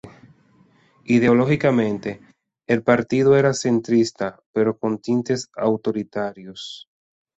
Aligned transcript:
Ideológicamente, 1.03 2.21
el 2.67 2.81
partido 2.81 3.37
era 3.37 3.53
centrista, 3.53 4.41
pero 4.51 4.75
con 4.79 4.97
tintes 4.97 5.49
autoritarios. 5.55 6.89